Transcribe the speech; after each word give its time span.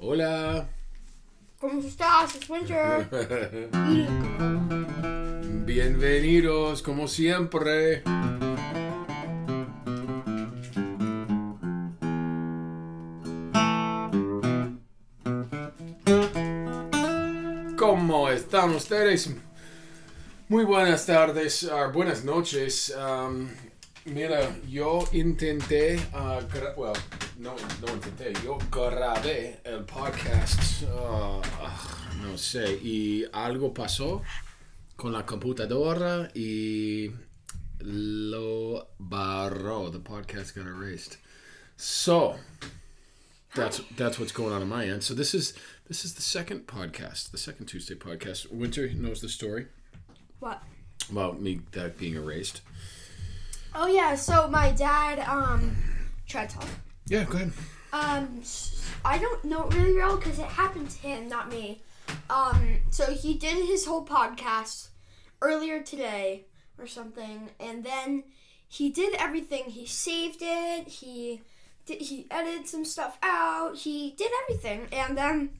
Hola. 0.00 0.68
¿Cómo 1.58 1.80
estás? 1.80 2.38
Winter. 2.48 3.08
Bienvenidos, 5.66 6.82
como 6.82 7.08
siempre. 7.08 8.04
¿Cómo 17.76 18.28
están 18.30 18.70
ustedes? 18.76 19.34
Muy 20.48 20.62
buenas 20.64 21.06
tardes, 21.06 21.64
uh, 21.64 21.92
buenas 21.92 22.24
noches. 22.24 22.94
Um, 22.96 23.48
mira, 24.12 24.54
yo 24.68 25.06
intenté, 25.12 25.96
uh, 26.14 26.40
gra- 26.48 26.74
well, 26.76 26.96
no, 27.38 27.54
no 27.80 27.88
intenté, 27.94 28.32
yo 28.44 28.58
grabé 28.70 29.60
el 29.64 29.84
podcast, 29.84 30.82
uh, 30.82 31.40
ah, 31.60 32.10
no 32.22 32.36
sé, 32.36 32.78
y 32.82 33.24
algo 33.32 33.72
pasó 33.72 34.22
con 34.96 35.12
la 35.12 35.24
computadora 35.24 36.30
y 36.34 37.10
lo 37.80 38.88
barró. 38.98 39.90
The 39.90 40.00
podcast 40.00 40.54
got 40.54 40.66
erased. 40.66 41.18
So 41.76 42.36
that's 43.54 43.80
that's 43.96 44.18
what's 44.18 44.32
going 44.32 44.52
on 44.52 44.62
on 44.62 44.68
my 44.68 44.86
end. 44.86 45.04
So 45.04 45.14
this 45.14 45.34
is 45.34 45.54
this 45.86 46.04
is 46.04 46.14
the 46.14 46.22
second 46.22 46.66
podcast, 46.66 47.30
the 47.30 47.38
second 47.38 47.66
Tuesday 47.66 47.94
podcast. 47.94 48.50
Winter 48.50 48.88
knows 48.92 49.20
the 49.20 49.28
story 49.28 49.66
what? 50.40 50.62
about 51.10 51.40
me 51.40 51.60
that 51.72 51.96
being 51.98 52.14
erased. 52.14 52.62
Oh 53.80 53.86
yeah. 53.86 54.16
So 54.16 54.48
my 54.48 54.72
dad 54.72 55.20
um 55.20 55.76
tried 56.26 56.50
to 56.50 56.58
talk. 56.58 56.68
Yeah, 57.06 57.22
go 57.22 57.36
ahead. 57.36 57.52
Um, 57.92 58.42
I 59.04 59.18
don't 59.18 59.44
know 59.44 59.68
it 59.68 59.74
really 59.74 59.94
well 59.94 60.16
because 60.16 60.40
it 60.40 60.46
happened 60.46 60.90
to 60.90 60.98
him, 60.98 61.28
not 61.28 61.48
me. 61.48 61.80
Um, 62.28 62.80
so 62.90 63.12
he 63.12 63.34
did 63.34 63.66
his 63.66 63.86
whole 63.86 64.04
podcast 64.04 64.88
earlier 65.40 65.80
today 65.80 66.46
or 66.76 66.88
something, 66.88 67.50
and 67.60 67.84
then 67.84 68.24
he 68.66 68.90
did 68.90 69.14
everything. 69.14 69.66
He 69.66 69.86
saved 69.86 70.40
it. 70.40 70.88
He 70.88 71.42
did. 71.86 72.02
He 72.02 72.26
edited 72.32 72.66
some 72.66 72.84
stuff 72.84 73.16
out. 73.22 73.76
He 73.76 74.10
did 74.18 74.32
everything, 74.42 74.88
and 74.90 75.16
then 75.16 75.50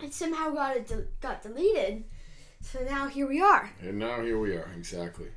it 0.00 0.14
somehow 0.14 0.50
got 0.50 0.76
it 0.76 0.86
de- 0.86 1.08
got 1.20 1.42
deleted. 1.42 2.04
So 2.62 2.78
now 2.88 3.08
here 3.08 3.26
we 3.26 3.42
are. 3.42 3.72
And 3.80 3.98
now 3.98 4.22
here 4.22 4.38
we 4.38 4.52
are, 4.52 4.70
exactly. 4.76 5.28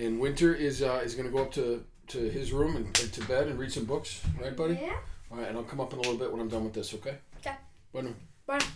And 0.00 0.18
Winter 0.18 0.54
is 0.54 0.80
uh, 0.82 1.02
is 1.04 1.14
going 1.14 1.26
to 1.28 1.32
go 1.32 1.42
up 1.42 1.52
to, 1.52 1.84
to 2.08 2.18
his 2.18 2.52
room 2.52 2.74
and, 2.76 2.86
and 2.86 3.12
to 3.12 3.20
bed 3.26 3.48
and 3.48 3.58
read 3.58 3.70
some 3.70 3.84
books, 3.84 4.22
right, 4.40 4.56
buddy? 4.56 4.78
Yeah. 4.80 4.96
All 5.30 5.36
right, 5.36 5.48
and 5.48 5.58
I'll 5.58 5.64
come 5.64 5.80
up 5.80 5.92
in 5.92 5.98
a 5.98 6.02
little 6.02 6.16
bit 6.16 6.32
when 6.32 6.40
I'm 6.40 6.48
done 6.48 6.64
with 6.64 6.72
this, 6.72 6.94
okay? 6.94 7.16
Okay. 7.38 7.54
Bueno. 7.92 8.14
But 8.46 8.66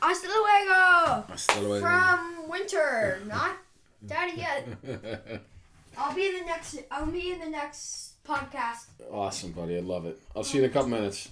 hasta 0.00 0.26
luego 0.26 1.24
Hasta 1.28 1.60
luego. 1.60 1.80
from 1.84 2.48
winter, 2.48 3.20
not 3.28 3.58
daddy 4.06 4.38
yet. 4.38 4.66
I'll 5.98 6.14
be 6.14 6.28
in 6.28 6.40
the 6.40 6.46
next. 6.46 6.78
I'll 6.90 7.06
be 7.06 7.32
in 7.32 7.40
the 7.40 7.50
next 7.50 8.14
podcast. 8.24 8.86
Awesome, 9.12 9.52
buddy. 9.52 9.76
I 9.76 9.80
love 9.80 10.06
it. 10.06 10.18
I'll 10.34 10.44
see 10.44 10.58
you 10.58 10.64
in 10.64 10.70
a 10.70 10.72
couple 10.72 10.88
minutes. 10.88 11.30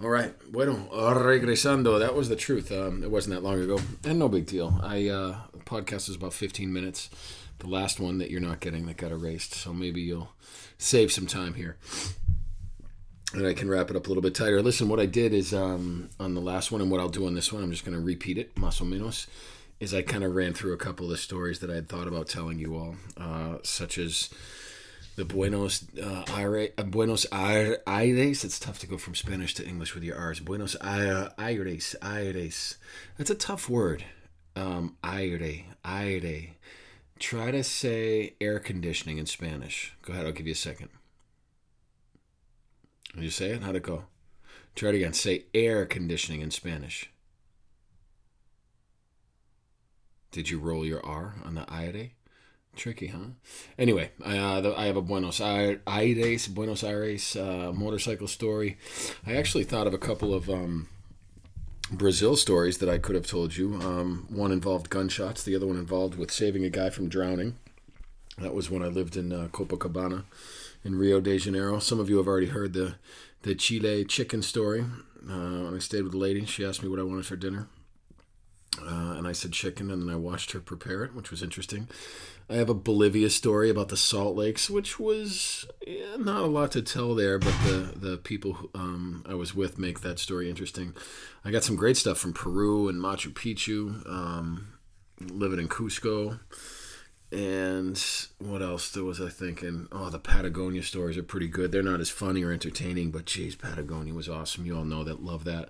All 0.00 0.08
right. 0.08 0.32
Bueno, 0.50 0.88
uh, 0.90 1.12
regresando. 1.14 1.98
That 1.98 2.14
was 2.14 2.28
the 2.28 2.36
truth. 2.36 2.72
Um, 2.72 3.02
it 3.02 3.10
wasn't 3.10 3.34
that 3.34 3.42
long 3.42 3.60
ago, 3.60 3.78
and 4.04 4.18
no 4.18 4.28
big 4.28 4.46
deal. 4.46 4.80
I 4.82 5.08
uh, 5.08 5.36
podcast 5.66 6.08
is 6.08 6.16
about 6.16 6.32
15 6.32 6.72
minutes. 6.72 7.10
The 7.58 7.66
last 7.66 7.98
one 7.98 8.18
that 8.18 8.30
you're 8.30 8.40
not 8.40 8.60
getting 8.60 8.86
that 8.86 8.96
got 8.96 9.10
erased, 9.10 9.54
so 9.54 9.72
maybe 9.72 10.00
you'll 10.00 10.32
save 10.78 11.10
some 11.10 11.26
time 11.26 11.54
here, 11.54 11.76
and 13.34 13.46
I 13.46 13.52
can 13.52 13.68
wrap 13.68 13.90
it 13.90 13.96
up 13.96 14.06
a 14.06 14.08
little 14.08 14.22
bit 14.22 14.34
tighter. 14.34 14.62
Listen, 14.62 14.88
what 14.88 15.00
I 15.00 15.06
did 15.06 15.34
is 15.34 15.52
um, 15.52 16.08
on 16.20 16.34
the 16.34 16.40
last 16.40 16.70
one, 16.70 16.80
and 16.80 16.90
what 16.90 17.00
I'll 17.00 17.08
do 17.08 17.26
on 17.26 17.34
this 17.34 17.52
one, 17.52 17.62
I'm 17.62 17.72
just 17.72 17.84
going 17.84 17.96
to 17.96 18.02
repeat 18.02 18.38
it, 18.38 18.54
más 18.54 18.80
o 18.80 18.84
menos. 18.84 19.26
Is 19.80 19.94
I 19.94 20.02
kind 20.02 20.24
of 20.24 20.34
ran 20.34 20.54
through 20.54 20.72
a 20.72 20.76
couple 20.76 21.06
of 21.06 21.10
the 21.10 21.16
stories 21.16 21.60
that 21.60 21.70
I 21.70 21.74
had 21.74 21.88
thought 21.88 22.08
about 22.08 22.28
telling 22.28 22.58
you 22.58 22.76
all, 22.76 22.96
uh, 23.16 23.58
such 23.62 23.98
as 23.98 24.28
the 25.14 25.24
Buenos 25.24 25.84
uh, 26.00 26.24
Aires, 26.28 26.70
Buenos 26.86 27.26
Aires. 27.32 28.44
It's 28.44 28.58
tough 28.60 28.78
to 28.80 28.86
go 28.86 28.96
from 28.96 29.16
Spanish 29.16 29.54
to 29.54 29.66
English 29.66 29.94
with 29.94 30.04
your 30.04 30.16
R's. 30.16 30.38
Buenos 30.40 30.76
Aires, 30.80 31.96
Aires. 32.02 32.76
That's 33.16 33.30
a 33.30 33.34
tough 33.34 33.68
word. 33.68 34.04
Um, 34.54 34.96
aire, 35.04 35.64
aire. 35.84 36.54
Try 37.18 37.50
to 37.50 37.64
say 37.64 38.34
air 38.40 38.58
conditioning 38.60 39.18
in 39.18 39.26
Spanish. 39.26 39.94
Go 40.02 40.12
ahead. 40.12 40.26
I'll 40.26 40.32
give 40.32 40.46
you 40.46 40.52
a 40.52 40.56
second. 40.56 40.88
Can 43.12 43.22
you 43.22 43.30
say 43.30 43.50
it? 43.50 43.62
How'd 43.62 43.76
it 43.76 43.82
go? 43.82 44.04
Try 44.74 44.90
it 44.90 44.94
again. 44.96 45.12
Say 45.12 45.46
air 45.52 45.84
conditioning 45.86 46.40
in 46.40 46.50
Spanish. 46.50 47.10
Did 50.30 50.50
you 50.50 50.58
roll 50.58 50.84
your 50.84 51.04
R 51.04 51.34
on 51.44 51.54
the 51.54 51.66
aire? 51.72 52.10
Tricky, 52.76 53.08
huh? 53.08 53.30
Anyway, 53.76 54.12
uh, 54.24 54.60
the, 54.60 54.78
I 54.78 54.86
have 54.86 54.96
a 54.96 55.02
Buenos 55.02 55.40
Aires, 55.40 55.80
Aires 55.88 56.46
Buenos 56.46 56.84
Aires 56.84 57.34
uh, 57.34 57.72
motorcycle 57.74 58.28
story. 58.28 58.78
I 59.26 59.34
actually 59.34 59.64
thought 59.64 59.88
of 59.88 59.94
a 59.94 59.98
couple 59.98 60.32
of 60.32 60.48
um, 60.48 60.86
Brazil 61.90 62.36
stories 62.36 62.78
that 62.78 62.88
I 62.88 62.98
could 62.98 63.14
have 63.14 63.26
told 63.26 63.56
you. 63.56 63.74
Um, 63.76 64.26
one 64.28 64.52
involved 64.52 64.90
gunshots, 64.90 65.42
the 65.42 65.56
other 65.56 65.66
one 65.66 65.78
involved 65.78 66.16
with 66.16 66.30
saving 66.30 66.64
a 66.64 66.70
guy 66.70 66.90
from 66.90 67.08
drowning. 67.08 67.56
That 68.36 68.54
was 68.54 68.70
when 68.70 68.82
I 68.82 68.88
lived 68.88 69.16
in 69.16 69.32
uh, 69.32 69.48
Copacabana 69.50 70.24
in 70.84 70.96
Rio 70.96 71.20
de 71.20 71.38
Janeiro. 71.38 71.78
Some 71.78 71.98
of 71.98 72.08
you 72.08 72.18
have 72.18 72.28
already 72.28 72.46
heard 72.46 72.72
the, 72.72 72.96
the 73.42 73.54
Chile 73.54 74.04
chicken 74.04 74.42
story. 74.42 74.84
Uh, 75.28 75.74
I 75.74 75.78
stayed 75.78 76.02
with 76.02 76.14
a 76.14 76.18
lady, 76.18 76.44
she 76.44 76.64
asked 76.64 76.82
me 76.82 76.88
what 76.88 77.00
I 77.00 77.04
wanted 77.04 77.26
for 77.26 77.36
dinner. 77.36 77.68
Uh, 78.86 79.14
and 79.16 79.26
I 79.26 79.32
said 79.32 79.52
chicken, 79.52 79.90
and 79.90 80.02
then 80.02 80.14
I 80.14 80.16
watched 80.16 80.52
her 80.52 80.60
prepare 80.60 81.04
it, 81.04 81.14
which 81.14 81.30
was 81.30 81.42
interesting. 81.42 81.88
I 82.50 82.54
have 82.54 82.70
a 82.70 82.74
Bolivia 82.74 83.28
story 83.28 83.68
about 83.68 83.88
the 83.88 83.96
Salt 83.96 84.34
Lakes, 84.34 84.70
which 84.70 84.98
was 84.98 85.66
yeah, 85.86 86.16
not 86.16 86.42
a 86.42 86.46
lot 86.46 86.72
to 86.72 86.82
tell 86.82 87.14
there, 87.14 87.38
but 87.38 87.54
the 87.64 87.92
the 87.94 88.16
people 88.16 88.54
who, 88.54 88.70
um, 88.74 89.24
I 89.28 89.34
was 89.34 89.54
with 89.54 89.78
make 89.78 90.00
that 90.00 90.18
story 90.18 90.48
interesting. 90.48 90.94
I 91.44 91.50
got 91.50 91.64
some 91.64 91.76
great 91.76 91.98
stuff 91.98 92.18
from 92.18 92.32
Peru 92.32 92.88
and 92.88 93.00
Machu 93.00 93.32
Picchu, 93.32 94.08
um, 94.10 94.68
living 95.20 95.58
in 95.58 95.68
Cusco, 95.68 96.40
and 97.30 98.02
what 98.38 98.62
else 98.62 98.96
was 98.96 99.20
I 99.20 99.28
thinking? 99.28 99.86
Oh, 99.92 100.08
the 100.08 100.18
Patagonia 100.18 100.82
stories 100.82 101.18
are 101.18 101.22
pretty 101.22 101.48
good. 101.48 101.70
They're 101.70 101.82
not 101.82 102.00
as 102.00 102.08
funny 102.08 102.42
or 102.42 102.52
entertaining, 102.52 103.10
but 103.10 103.26
geez, 103.26 103.56
Patagonia 103.56 104.14
was 104.14 104.28
awesome. 104.28 104.64
You 104.64 104.78
all 104.78 104.84
know 104.84 105.04
that, 105.04 105.22
love 105.22 105.44
that 105.44 105.68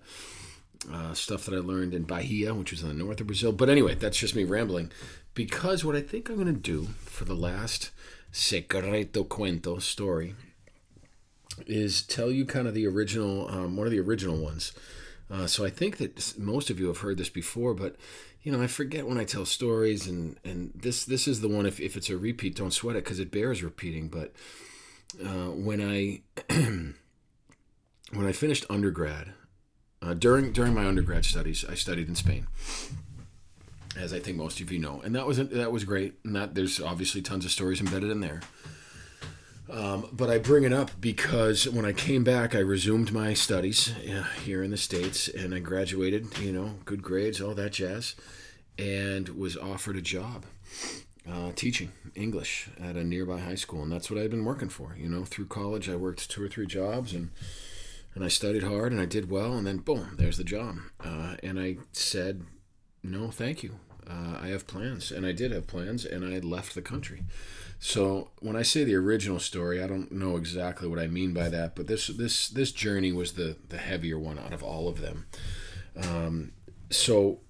uh, 0.92 1.14
stuff 1.14 1.44
that 1.44 1.54
I 1.54 1.58
learned 1.58 1.94
in 1.94 2.04
Bahia, 2.04 2.54
which 2.54 2.70
was 2.70 2.82
in 2.82 2.88
the 2.88 2.94
north 2.94 3.20
of 3.20 3.26
Brazil. 3.26 3.52
But 3.52 3.68
anyway, 3.68 3.94
that's 3.94 4.18
just 4.18 4.34
me 4.34 4.44
rambling. 4.44 4.90
Because 5.34 5.84
what 5.84 5.96
I 5.96 6.00
think 6.00 6.28
I'm 6.28 6.36
going 6.36 6.46
to 6.46 6.52
do 6.52 6.88
for 7.04 7.24
the 7.24 7.34
last 7.34 7.90
Secreto 8.32 9.24
Cuento 9.24 9.80
story 9.80 10.34
is 11.66 12.02
tell 12.02 12.30
you 12.30 12.44
kind 12.44 12.68
of 12.68 12.74
the 12.74 12.86
original, 12.86 13.48
um, 13.48 13.76
one 13.76 13.86
of 13.86 13.90
the 13.90 14.00
original 14.00 14.36
ones. 14.36 14.72
Uh, 15.30 15.46
so 15.46 15.64
I 15.64 15.70
think 15.70 15.98
that 15.98 16.38
most 16.38 16.70
of 16.70 16.80
you 16.80 16.86
have 16.86 16.98
heard 16.98 17.18
this 17.18 17.28
before, 17.28 17.74
but 17.74 17.96
you 18.42 18.50
know 18.50 18.62
I 18.62 18.66
forget 18.66 19.06
when 19.06 19.18
I 19.18 19.24
tell 19.24 19.44
stories, 19.44 20.06
and 20.06 20.38
and 20.42 20.72
this 20.74 21.04
this 21.04 21.28
is 21.28 21.42
the 21.42 21.48
one. 21.48 21.66
If, 21.66 21.80
if 21.80 21.96
it's 21.96 22.08
a 22.08 22.16
repeat, 22.16 22.56
don't 22.56 22.72
sweat 22.72 22.96
it 22.96 23.04
because 23.04 23.18
it 23.18 23.30
bears 23.30 23.62
repeating. 23.62 24.08
But 24.08 24.32
uh, 25.22 25.50
when 25.50 25.82
I 25.82 26.22
when 28.14 28.26
I 28.26 28.32
finished 28.32 28.64
undergrad, 28.70 29.34
uh, 30.02 30.14
during 30.14 30.52
during 30.52 30.74
my 30.74 30.86
undergrad 30.86 31.24
studies, 31.24 31.64
I 31.68 31.74
studied 31.74 32.08
in 32.08 32.14
Spain, 32.14 32.46
as 33.96 34.12
I 34.12 34.20
think 34.20 34.36
most 34.36 34.60
of 34.60 34.70
you 34.70 34.78
know, 34.78 35.00
and 35.04 35.14
that 35.14 35.26
was 35.26 35.38
that 35.38 35.72
was 35.72 35.84
great. 35.84 36.14
And 36.24 36.34
that 36.36 36.54
there's 36.54 36.80
obviously 36.80 37.22
tons 37.22 37.44
of 37.44 37.50
stories 37.50 37.80
embedded 37.80 38.10
in 38.10 38.20
there. 38.20 38.40
Um, 39.70 40.08
but 40.12 40.30
I 40.30 40.38
bring 40.38 40.64
it 40.64 40.72
up 40.72 40.92
because 40.98 41.68
when 41.68 41.84
I 41.84 41.92
came 41.92 42.24
back, 42.24 42.54
I 42.54 42.60
resumed 42.60 43.12
my 43.12 43.34
studies 43.34 43.92
uh, 44.10 44.22
here 44.42 44.62
in 44.62 44.70
the 44.70 44.78
states, 44.78 45.28
and 45.28 45.54
I 45.54 45.58
graduated. 45.58 46.38
You 46.38 46.52
know, 46.52 46.74
good 46.84 47.02
grades, 47.02 47.40
all 47.40 47.54
that 47.54 47.72
jazz, 47.72 48.14
and 48.78 49.28
was 49.30 49.56
offered 49.56 49.96
a 49.96 50.02
job 50.02 50.44
uh, 51.30 51.52
teaching 51.54 51.92
English 52.14 52.68
at 52.80 52.96
a 52.96 53.04
nearby 53.04 53.40
high 53.40 53.54
school, 53.54 53.82
and 53.82 53.92
that's 53.92 54.10
what 54.10 54.20
I'd 54.20 54.30
been 54.30 54.44
working 54.44 54.68
for. 54.68 54.96
You 54.98 55.08
know, 55.08 55.24
through 55.24 55.46
college, 55.46 55.88
I 55.88 55.96
worked 55.96 56.30
two 56.30 56.42
or 56.42 56.48
three 56.48 56.66
jobs, 56.66 57.12
and 57.12 57.30
and 58.14 58.24
I 58.24 58.28
studied 58.28 58.62
hard, 58.62 58.92
and 58.92 59.00
I 59.00 59.06
did 59.06 59.30
well, 59.30 59.54
and 59.54 59.66
then 59.66 59.78
boom, 59.78 60.14
there's 60.18 60.36
the 60.36 60.44
job. 60.44 60.78
Uh, 61.00 61.36
and 61.42 61.58
I 61.58 61.78
said, 61.92 62.44
no, 63.02 63.30
thank 63.30 63.62
you. 63.62 63.78
Uh, 64.08 64.38
I 64.40 64.48
have 64.48 64.66
plans, 64.66 65.10
and 65.10 65.26
I 65.26 65.32
did 65.32 65.52
have 65.52 65.66
plans, 65.66 66.04
and 66.04 66.24
I 66.24 66.38
left 66.38 66.74
the 66.74 66.82
country. 66.82 67.24
So 67.78 68.30
when 68.40 68.56
I 68.56 68.62
say 68.62 68.82
the 68.82 68.96
original 68.96 69.38
story, 69.38 69.82
I 69.82 69.86
don't 69.86 70.10
know 70.10 70.36
exactly 70.36 70.88
what 70.88 70.98
I 70.98 71.06
mean 71.06 71.32
by 71.32 71.48
that, 71.50 71.76
but 71.76 71.86
this 71.86 72.08
this 72.08 72.48
this 72.48 72.72
journey 72.72 73.12
was 73.12 73.32
the 73.32 73.56
the 73.68 73.76
heavier 73.76 74.18
one 74.18 74.38
out 74.38 74.52
of 74.52 74.62
all 74.62 74.88
of 74.88 75.00
them. 75.00 75.26
Um, 75.96 76.52
so 76.90 77.40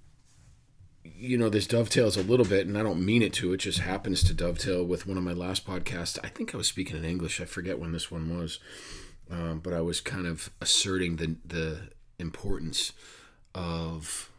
you 1.04 1.37
know, 1.38 1.49
this 1.49 1.66
dovetails 1.66 2.16
a 2.16 2.22
little 2.22 2.46
bit, 2.46 2.66
and 2.66 2.76
I 2.78 2.82
don't 2.82 3.04
mean 3.04 3.22
it 3.22 3.32
to. 3.34 3.52
It 3.52 3.58
just 3.58 3.81
happens 3.81 4.22
to 4.25 4.34
dovetail 4.34 4.84
with 4.84 5.06
one 5.06 5.16
of 5.16 5.25
my 5.25 5.32
last 5.32 5.66
podcasts. 5.66 6.19
I 6.22 6.28
think 6.28 6.54
I 6.54 6.58
was 6.58 6.69
speaking 6.69 6.96
in 6.96 7.04
English. 7.04 7.40
I 7.40 7.44
forget 7.44 7.78
when 7.78 7.93
this 7.93 8.11
one 8.11 8.37
was, 8.37 8.61
um, 9.30 9.60
but 9.60 9.72
I 9.72 9.80
was 9.80 10.00
kind 10.00 10.26
of 10.26 10.50
asserting 10.60 11.16
the 11.16 11.36
the 11.44 11.78
importance 12.19 12.92
of 13.54 14.30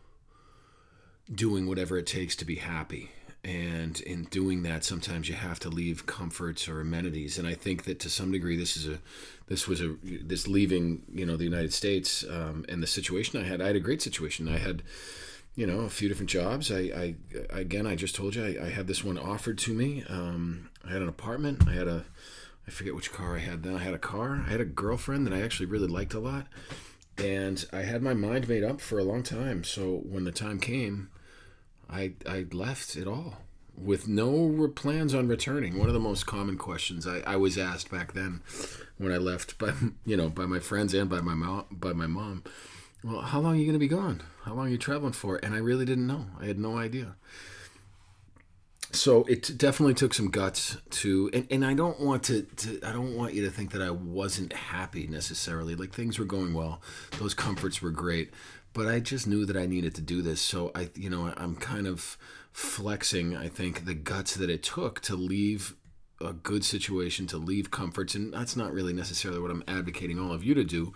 doing 1.34 1.68
whatever 1.68 1.98
it 1.98 2.08
takes 2.08 2.36
to 2.38 2.46
be 2.46 2.56
happy. 2.56 3.12
And 3.42 4.02
in 4.02 4.26
doing 4.26 4.64
that 4.64 4.84
sometimes 4.84 5.30
you 5.30 5.36
have 5.36 5.60
to 5.62 5.70
leave 5.70 6.06
comforts 6.06 6.68
or 6.68 6.82
amenities. 6.82 7.38
And 7.38 7.48
i 7.48 7.54
think 7.54 7.86
that 7.86 8.00
to 8.02 8.10
some 8.10 8.32
degree 8.32 8.58
this 8.58 8.76
is 8.76 8.88
a 8.88 9.00
this 9.48 9.66
was 9.66 9.80
a 9.82 9.96
this 10.04 10.48
leaving 10.48 11.04
you 11.14 11.26
know 11.26 11.38
the 11.38 11.46
united 11.46 11.74
states 11.74 12.26
um, 12.30 12.66
and 12.68 12.84
the 12.84 12.88
situation 12.88 13.40
i 13.40 13.48
had 13.48 13.62
i 13.62 13.68
had 13.68 13.76
a 13.78 13.80
great 13.80 14.02
situation. 14.02 14.48
I 14.50 14.58
had 14.58 14.84
you 15.56 15.66
know 15.66 15.80
a 15.82 15.90
few 15.90 16.10
different 16.10 16.30
jobs. 16.30 16.72
I, 16.72 16.80
I 16.80 17.16
again 17.50 17.88
i 17.88 17.96
just 17.96 18.16
told 18.16 18.36
you 18.36 18.44
I, 18.44 18.66
I 18.68 18.70
had 18.70 18.88
this 18.88 19.04
one 19.04 19.18
offered 19.18 19.58
to 19.60 19.74
me. 19.74 20.04
Um, 20.10 20.70
i 20.86 20.92
had 20.92 21.02
an 21.02 21.10
apartment. 21.10 21.68
I 21.68 21.74
had 21.74 21.88
a 21.88 22.06
i 22.70 22.72
forget 22.72 22.96
which 22.96 23.12
car 23.12 23.36
i 23.36 23.40
had 23.40 23.64
then 23.64 23.76
i 23.76 23.80
had 23.80 23.94
a 23.94 24.00
car 24.00 24.44
i 24.48 24.52
had 24.52 24.62
a 24.62 24.66
girlfriend 24.66 25.26
that 25.26 25.34
i 25.34 25.42
actually 25.42 25.66
really 25.66 25.88
liked 25.88 26.14
a 26.14 26.20
lot 26.20 26.48
and 27.18 27.66
i 27.74 27.82
had 27.82 28.02
my 28.02 28.14
mind 28.14 28.48
made 28.48 28.64
up 28.64 28.80
for 28.80 29.00
a 29.00 29.04
long 29.04 29.24
time 29.24 29.64
so 29.64 30.02
when 30.06 30.24
the 30.24 30.32
time 30.32 30.60
came 30.60 31.10
I 31.90 32.14
I 32.28 32.46
left 32.52 32.96
it 32.96 33.08
all 33.08 33.38
with 33.76 34.08
no 34.08 34.68
plans 34.76 35.14
on 35.14 35.28
returning. 35.28 35.78
One 35.78 35.88
of 35.88 35.94
the 35.94 36.00
most 36.00 36.26
common 36.26 36.58
questions 36.58 37.08
I, 37.08 37.20
I 37.26 37.36
was 37.38 37.58
asked 37.58 37.90
back 37.90 38.14
then 38.14 38.42
when 38.98 39.12
I 39.12 39.18
left 39.18 39.58
by 39.58 39.74
you 40.06 40.16
know 40.16 40.30
by 40.30 40.46
my 40.46 40.60
friends 40.60 40.94
and 40.94 41.10
by 41.10 41.22
my 41.22 41.34
mom 41.34 41.66
by 41.72 41.94
my 41.94 42.08
mom. 42.08 42.44
Well, 43.04 43.22
how 43.22 43.40
long 43.40 43.54
are 43.54 43.58
you 43.58 43.64
going 43.66 43.74
to 43.74 43.80
be 43.80 43.88
gone? 43.88 44.22
How 44.44 44.54
long 44.54 44.68
are 44.68 44.72
you 44.72 44.78
traveling 44.78 45.14
for? 45.14 45.38
And 45.38 45.56
I 45.56 45.60
really 45.60 45.86
didn't 45.86 46.06
know. 46.06 46.26
I 46.40 46.46
had 46.46 46.60
no 46.60 46.78
idea. 46.78 47.16
So 48.92 49.24
it 49.26 49.56
definitely 49.58 49.94
took 49.94 50.14
some 50.16 50.30
guts 50.30 50.78
to, 50.90 51.30
and, 51.32 51.48
and 51.52 51.66
I 51.66 51.76
don't 51.76 52.00
want 52.00 52.24
to, 52.24 52.42
to, 52.42 52.80
I 52.84 52.92
don't 52.92 53.16
want 53.16 53.36
you 53.36 53.46
to 53.46 53.52
think 53.52 53.72
that 53.72 53.82
I 53.82 53.92
wasn't 53.92 54.52
happy 54.52 55.06
necessarily. 55.06 55.76
Like 55.76 55.94
things 55.94 56.18
were 56.18 56.26
going 56.26 56.54
well, 56.54 56.82
those 57.20 57.36
comforts 57.36 57.82
were 57.82 57.92
great, 57.92 58.34
but 58.74 58.88
I 58.88 59.00
just 59.00 59.28
knew 59.28 59.46
that 59.46 59.56
I 59.56 59.68
needed 59.68 59.94
to 59.96 60.02
do 60.02 60.22
this. 60.24 60.42
So 60.42 60.72
I, 60.74 60.90
you 60.96 61.10
know, 61.10 61.32
I'm 61.38 61.56
kind 61.56 61.86
of 61.86 62.18
flexing, 62.52 63.38
I 63.38 63.48
think, 63.48 63.86
the 63.86 63.94
guts 63.94 64.36
that 64.36 64.50
it 64.50 64.64
took 64.64 65.02
to 65.02 65.16
leave 65.16 65.76
a 66.22 66.34
good 66.34 66.66
situation, 66.66 67.28
to 67.28 67.38
leave 67.38 67.72
comforts. 67.72 68.16
And 68.16 68.34
that's 68.34 68.56
not 68.56 68.74
really 68.74 68.94
necessarily 68.94 69.40
what 69.40 69.52
I'm 69.52 69.64
advocating 69.68 70.20
all 70.20 70.34
of 70.34 70.44
you 70.44 70.54
to 70.54 70.64
do. 70.64 70.94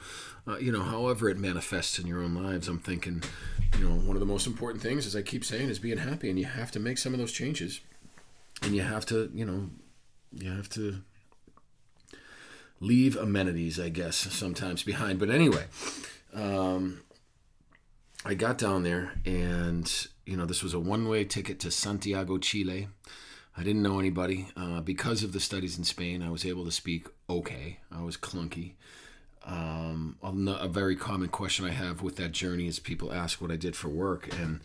Uh, 0.47 0.57
you 0.57 0.71
know, 0.71 0.83
however 0.83 1.29
it 1.29 1.37
manifests 1.37 1.97
in 1.99 2.07
your 2.07 2.21
own 2.21 2.35
lives, 2.35 2.67
I'm 2.67 2.79
thinking, 2.79 3.23
you 3.77 3.87
know, 3.87 3.95
one 3.95 4.15
of 4.15 4.19
the 4.19 4.25
most 4.25 4.47
important 4.47 4.83
things, 4.83 5.05
as 5.05 5.15
I 5.15 5.21
keep 5.21 5.45
saying, 5.45 5.69
is 5.69 5.79
being 5.79 5.97
happy. 5.97 6.29
And 6.29 6.37
you 6.37 6.45
have 6.45 6.71
to 6.71 6.79
make 6.79 6.97
some 6.97 7.13
of 7.13 7.19
those 7.19 7.31
changes. 7.31 7.79
And 8.61 8.75
you 8.75 8.81
have 8.81 9.05
to, 9.07 9.31
you 9.33 9.45
know, 9.45 9.69
you 10.31 10.51
have 10.51 10.69
to 10.69 11.01
leave 12.79 13.15
amenities, 13.15 13.79
I 13.79 13.89
guess, 13.89 14.15
sometimes 14.15 14.83
behind. 14.83 15.19
But 15.19 15.29
anyway, 15.29 15.65
um, 16.33 17.01
I 18.25 18.33
got 18.33 18.57
down 18.57 18.83
there, 18.83 19.13
and 19.25 20.07
you 20.25 20.37
know, 20.37 20.45
this 20.45 20.63
was 20.63 20.73
a 20.73 20.79
one-way 20.79 21.25
ticket 21.25 21.59
to 21.61 21.71
Santiago, 21.71 22.37
Chile. 22.37 22.87
I 23.55 23.63
didn't 23.63 23.83
know 23.83 23.99
anybody. 23.99 24.47
Uh, 24.57 24.81
because 24.81 25.23
of 25.23 25.31
the 25.31 25.39
studies 25.39 25.77
in 25.77 25.83
Spain, 25.83 26.21
I 26.23 26.29
was 26.29 26.45
able 26.45 26.65
to 26.65 26.71
speak 26.71 27.07
okay. 27.29 27.79
I 27.91 28.01
was 28.01 28.17
clunky. 28.17 28.73
Um, 29.45 30.17
a 30.23 30.67
very 30.67 30.95
common 30.95 31.29
question 31.29 31.65
I 31.65 31.71
have 31.71 32.01
with 32.01 32.15
that 32.15 32.31
journey 32.31 32.67
is 32.67 32.79
people 32.79 33.11
ask 33.11 33.41
what 33.41 33.51
I 33.51 33.57
did 33.57 33.75
for 33.75 33.89
work, 33.89 34.29
and 34.39 34.61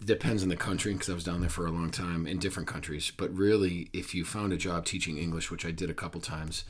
it 0.00 0.06
depends 0.06 0.42
on 0.42 0.48
the 0.48 0.56
country 0.56 0.92
because 0.92 1.10
I 1.10 1.14
was 1.14 1.24
down 1.24 1.40
there 1.40 1.50
for 1.50 1.66
a 1.66 1.72
long 1.72 1.90
time 1.90 2.26
in 2.26 2.38
different 2.38 2.68
countries. 2.68 3.12
But 3.16 3.34
really, 3.34 3.90
if 3.92 4.14
you 4.14 4.24
found 4.24 4.52
a 4.52 4.56
job 4.56 4.84
teaching 4.84 5.18
English, 5.18 5.50
which 5.50 5.66
I 5.66 5.72
did 5.72 5.90
a 5.90 5.94
couple 5.94 6.20
times, 6.20 6.64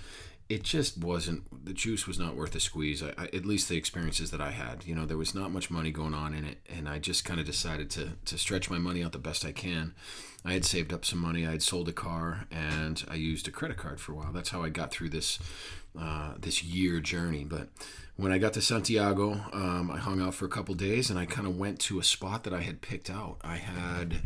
it 0.48 0.62
just 0.62 0.98
wasn't 0.98 1.42
the 1.64 1.72
juice 1.72 2.06
was 2.06 2.18
not 2.18 2.36
worth 2.36 2.52
the 2.52 2.60
squeeze. 2.60 3.02
I, 3.02 3.12
I, 3.18 3.24
at 3.26 3.44
least 3.44 3.68
the 3.68 3.76
experiences 3.76 4.30
that 4.30 4.40
i 4.40 4.50
had 4.50 4.84
you 4.84 4.94
know 4.94 5.04
there 5.04 5.16
was 5.16 5.34
not 5.34 5.50
much 5.50 5.70
money 5.70 5.90
going 5.90 6.14
on 6.14 6.34
in 6.34 6.44
it 6.44 6.58
and 6.68 6.88
i 6.88 6.98
just 6.98 7.24
kind 7.24 7.40
of 7.40 7.46
decided 7.46 7.90
to 7.90 8.12
to 8.24 8.38
stretch 8.38 8.70
my 8.70 8.78
money 8.78 9.02
out 9.02 9.12
the 9.12 9.18
best 9.18 9.44
i 9.44 9.52
can. 9.52 9.94
I 10.44 10.52
had 10.52 10.64
saved 10.64 10.92
up 10.92 11.04
some 11.04 11.18
money 11.18 11.46
i 11.46 11.50
had 11.50 11.62
sold 11.62 11.88
a 11.88 11.92
car 11.92 12.46
and 12.50 13.04
i 13.08 13.14
used 13.14 13.48
a 13.48 13.50
credit 13.50 13.76
card 13.76 14.00
for 14.00 14.12
a 14.12 14.14
while. 14.14 14.32
That's 14.32 14.50
how 14.50 14.62
i 14.62 14.68
got 14.68 14.90
through 14.92 15.10
this 15.10 15.38
uh, 15.98 16.34
this 16.38 16.62
year 16.62 17.00
journey. 17.00 17.44
But 17.44 17.68
when 18.16 18.30
i 18.30 18.38
got 18.38 18.52
to 18.52 18.62
santiago 18.62 19.40
um, 19.52 19.90
i 19.90 19.98
hung 19.98 20.20
out 20.20 20.34
for 20.34 20.44
a 20.44 20.50
couple 20.50 20.74
days 20.74 21.10
and 21.10 21.18
i 21.18 21.26
kind 21.26 21.46
of 21.46 21.56
went 21.58 21.80
to 21.80 21.98
a 21.98 22.04
spot 22.04 22.44
that 22.44 22.54
i 22.54 22.60
had 22.60 22.80
picked 22.80 23.10
out. 23.10 23.38
I 23.42 23.56
had 23.56 24.22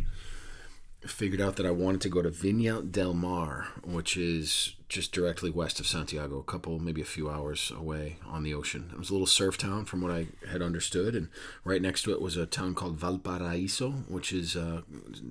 figured 1.08 1.40
out 1.40 1.56
that 1.56 1.66
I 1.66 1.70
wanted 1.70 2.02
to 2.02 2.08
go 2.08 2.20
to 2.20 2.30
Viña 2.30 2.90
del 2.90 3.14
Mar, 3.14 3.68
which 3.82 4.16
is 4.16 4.74
just 4.88 5.12
directly 5.12 5.50
west 5.50 5.80
of 5.80 5.86
Santiago, 5.86 6.38
a 6.38 6.42
couple, 6.42 6.78
maybe 6.78 7.00
a 7.00 7.06
few 7.06 7.30
hours 7.30 7.72
away 7.74 8.16
on 8.26 8.42
the 8.42 8.52
ocean. 8.52 8.90
It 8.92 8.98
was 8.98 9.08
a 9.08 9.12
little 9.12 9.26
surf 9.26 9.56
town 9.56 9.84
from 9.86 10.02
what 10.02 10.12
I 10.12 10.26
had 10.50 10.60
understood, 10.60 11.14
and 11.14 11.28
right 11.64 11.80
next 11.80 12.02
to 12.02 12.12
it 12.12 12.20
was 12.20 12.36
a 12.36 12.44
town 12.44 12.74
called 12.74 12.98
Valparaíso, 12.98 14.08
which 14.08 14.32
is 14.32 14.56
uh, 14.56 14.82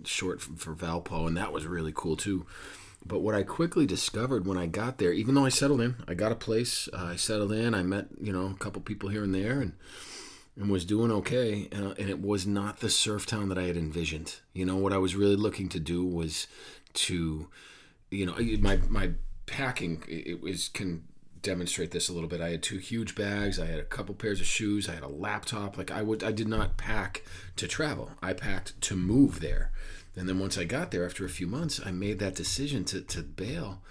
short 0.06 0.42
for 0.42 0.74
Valpo, 0.74 1.28
and 1.28 1.38
that 1.38 1.54
was 1.54 1.66
really 1.66 1.94
cool 1.94 2.18
too. 2.18 2.46
But 3.06 3.20
what 3.20 3.36
I 3.36 3.44
quickly 3.44 3.86
discovered 3.86 4.46
when 4.46 4.58
I 4.58 4.66
got 4.66 4.98
there, 4.98 5.14
even 5.14 5.36
though 5.36 5.46
I 5.46 5.50
settled 5.50 5.82
in, 5.82 5.96
I 6.08 6.16
got 6.16 6.32
a 6.32 6.36
place, 6.36 6.90
uh, 6.94 7.06
I 7.06 7.16
settled 7.16 7.52
in, 7.52 7.74
I 7.74 7.84
met 7.84 8.08
you 8.20 8.34
know 8.34 8.48
a 8.48 8.60
couple 8.60 8.82
people 8.82 9.10
here 9.10 9.24
and 9.24 9.36
there, 9.36 9.62
and 9.62 9.74
and 10.60 10.70
was 10.70 10.84
doing 10.84 11.10
okay. 11.10 11.70
And, 11.72 11.98
and 11.98 12.10
it 12.10 12.22
was 12.22 12.46
not 12.46 12.82
the 12.82 12.90
surf 12.90 13.26
town 13.26 13.50
that 13.50 13.58
I 13.58 13.64
had 13.64 13.78
envisioned. 13.78 14.36
You 14.54 14.66
know, 14.66 14.76
what 14.76 14.94
I 14.94 14.98
was 14.98 15.16
really 15.16 15.38
looking 15.38 15.70
to 15.70 15.80
do 15.80 16.04
was 16.06 16.48
to, 16.94 17.48
you 18.12 18.26
know, 18.26 18.36
my, 18.60 18.80
my 18.90 19.12
packing, 19.46 20.04
it 20.08 20.42
was, 20.42 20.68
can 20.68 21.06
demonstrate 21.42 21.92
this 21.92 22.10
a 22.10 22.14
little 22.14 22.28
bit. 22.28 22.42
I 22.42 22.50
had 22.50 22.62
two 22.62 22.78
huge 22.78 23.16
bags. 23.16 23.58
I 23.58 23.68
had 23.68 23.80
a 23.80 23.86
couple 23.86 24.14
pairs 24.14 24.42
of 24.42 24.48
shoes. 24.48 24.90
I 24.90 24.96
had 24.96 25.04
a 25.04 25.08
laptop. 25.08 25.78
Like 25.78 25.92
I 25.92 26.02
would, 26.02 26.24
I 26.24 26.34
did 26.34 26.50
not 26.50 26.78
pack 26.78 27.24
to 27.56 27.66
travel. 27.66 28.12
I 28.22 28.34
packed 28.34 28.80
to 28.82 28.98
move 28.98 29.40
there. 29.40 29.72
And 30.18 30.28
then 30.28 30.40
once 30.40 30.58
I 30.58 30.66
got 30.66 30.92
there, 30.92 31.06
after 31.06 31.24
a 31.24 31.30
few 31.30 31.48
months, 31.48 31.80
I 31.86 31.92
made 31.92 32.20
that 32.20 32.36
decision 32.36 32.84
to, 32.86 33.00
to 33.00 33.22
bail 33.22 33.82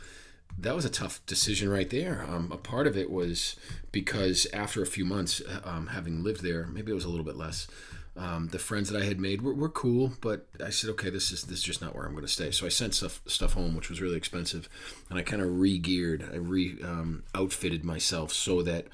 that 0.56 0.74
was 0.74 0.84
a 0.84 0.90
tough 0.90 1.24
decision 1.26 1.68
right 1.68 1.90
there. 1.90 2.24
Um, 2.28 2.50
a 2.52 2.56
part 2.56 2.86
of 2.86 2.96
it 2.96 3.10
was 3.10 3.56
because 3.92 4.46
after 4.52 4.82
a 4.82 4.86
few 4.86 5.04
months, 5.04 5.40
uh, 5.40 5.60
um, 5.64 5.88
having 5.88 6.22
lived 6.22 6.42
there, 6.42 6.66
maybe 6.66 6.90
it 6.90 6.94
was 6.94 7.04
a 7.04 7.08
little 7.08 7.24
bit 7.24 7.36
less. 7.36 7.68
Um, 8.16 8.48
the 8.48 8.58
friends 8.58 8.90
that 8.90 9.00
I 9.00 9.04
had 9.04 9.20
made 9.20 9.42
were, 9.42 9.54
were 9.54 9.68
cool, 9.68 10.14
but 10.20 10.48
I 10.64 10.70
said, 10.70 10.90
okay, 10.90 11.08
this 11.08 11.30
is 11.30 11.44
this 11.44 11.58
is 11.58 11.64
just 11.64 11.80
not 11.80 11.94
where 11.94 12.04
I'm 12.04 12.12
going 12.12 12.26
to 12.26 12.32
stay. 12.32 12.50
So 12.50 12.66
I 12.66 12.68
sent 12.68 12.94
stuff 12.94 13.20
stuff 13.26 13.52
home, 13.52 13.76
which 13.76 13.88
was 13.88 14.00
really 14.00 14.16
expensive, 14.16 14.68
and 15.08 15.20
I 15.20 15.22
kind 15.22 15.40
of 15.40 15.60
re-geared, 15.60 16.28
I 16.32 16.36
re 16.38 16.76
um, 16.82 17.22
outfitted 17.32 17.84
myself 17.84 18.32
so 18.32 18.60
that 18.62 18.86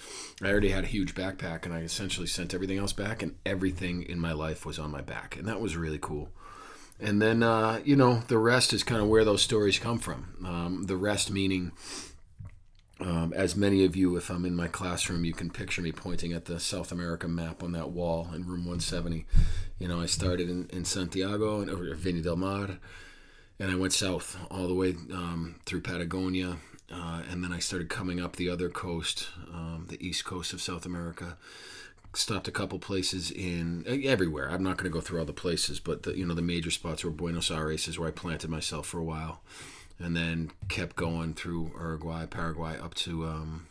I 0.43 0.51
already 0.51 0.69
had 0.69 0.85
a 0.85 0.89
huge 0.89 1.15
backpack, 1.15 1.65
and 1.65 1.73
I 1.73 1.81
essentially 1.81 2.27
sent 2.27 2.53
everything 2.53 2.77
else 2.77 2.93
back, 2.93 3.23
and 3.23 3.37
everything 3.47 4.03
in 4.03 4.21
my 4.21 4.33
life 4.33 4.67
was 4.67 4.79
on 4.79 4.91
my 4.91 5.01
back, 5.01 5.39
and 5.39 5.49
that 5.49 5.61
was 5.61 5.75
really 5.75 5.99
cool. 5.99 6.29
And 7.01 7.21
then, 7.21 7.43
uh, 7.43 7.81
you 7.85 7.97
know, 7.97 8.23
the 8.29 8.39
rest 8.39 8.73
is 8.73 8.85
kind 8.85 9.03
of 9.03 9.09
where 9.09 9.25
those 9.25 9.43
stories 9.43 9.79
come 9.79 9.99
from. 9.99 10.37
Um, 10.47 10.85
the 10.87 10.97
rest 10.97 11.31
meaning, 11.31 11.73
um, 13.01 13.33
as 13.35 13.57
many 13.57 13.85
of 13.85 13.97
you, 13.97 14.17
if 14.17 14.31
I'm 14.31 14.45
in 14.45 14.55
my 14.55 14.69
classroom, 14.69 15.25
you 15.25 15.33
can 15.33 15.51
picture 15.51 15.83
me 15.83 15.91
pointing 15.91 16.33
at 16.33 16.45
the 16.45 16.61
South 16.61 16.93
America 16.93 17.27
map 17.27 17.63
on 17.63 17.73
that 17.73 17.91
wall 17.91 18.29
in 18.33 18.47
room 18.47 18.65
170. 18.65 19.27
You 19.79 19.89
know, 19.89 20.01
I 20.01 20.07
started 20.07 20.49
in, 20.49 20.69
in 20.73 20.85
Santiago 20.85 21.61
and 21.61 21.71
over 21.71 21.85
Viña 21.97 22.23
del 22.23 22.37
Mar, 22.37 22.79
and 23.59 23.71
I 23.71 23.75
went 23.75 23.93
south 23.93 24.37
all 24.51 24.69
the 24.69 24.75
way 24.75 24.91
um, 25.13 25.57
through 25.67 25.81
Patagonia. 25.81 26.59
Uh, 26.93 27.23
and 27.31 27.43
then 27.43 27.53
I 27.53 27.59
started 27.59 27.89
coming 27.89 28.21
up 28.21 28.37
the 28.37 28.49
other 28.49 28.69
coast, 28.69 29.29
um, 29.53 29.87
the 29.89 30.07
east 30.07 30.25
coast 30.25 30.53
of 30.53 30.61
South 30.61 30.87
America 30.87 31.39
stopped 32.17 32.49
a 32.49 32.53
couple 32.53 32.79
places 32.79 33.31
in 33.31 33.85
everywhere. 33.87 34.51
I'm 34.51 34.63
not 34.63 34.77
going 34.77 34.91
to 34.91 34.95
go 34.95 35.01
through 35.01 35.19
all 35.19 35.25
the 35.25 35.33
places, 35.33 35.81
but 35.81 36.03
the, 36.05 36.17
you 36.17 36.27
know 36.27 36.35
the 36.35 36.43
major 36.43 36.71
spots 36.71 37.05
were 37.05 37.11
Buenos 37.11 37.51
Aires 37.51 37.89
is 37.89 37.99
where 37.99 38.09
I 38.09 38.13
planted 38.13 38.51
myself 38.51 38.87
for 38.87 38.99
a 38.99 39.05
while, 39.05 39.43
and 39.99 40.17
then 40.17 40.51
kept 40.69 40.97
going 40.97 41.35
through 41.35 41.73
Uruguay, 41.75 42.27
Paraguay, 42.27 42.79
up 42.79 42.95
to 42.95 43.25
um, 43.25 43.67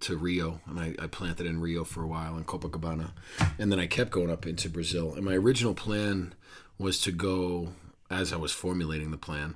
to 0.00 0.16
Rio, 0.16 0.60
and 0.66 0.80
I, 0.80 0.94
I 0.98 1.06
planted 1.06 1.46
in 1.46 1.60
Rio 1.60 1.84
for 1.84 2.02
a 2.02 2.08
while 2.08 2.36
in 2.36 2.44
Copacabana, 2.44 3.10
and 3.58 3.70
then 3.70 3.78
I 3.78 3.86
kept 3.86 4.10
going 4.10 4.30
up 4.30 4.46
into 4.46 4.68
Brazil. 4.68 5.14
And 5.14 5.24
my 5.24 5.34
original 5.34 5.74
plan 5.74 6.34
was 6.78 7.00
to 7.02 7.12
go 7.12 7.68
as 8.10 8.32
I 8.32 8.36
was 8.36 8.52
formulating 8.52 9.10
the 9.10 9.18
plan. 9.18 9.54